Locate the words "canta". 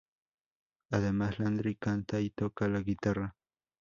1.75-2.19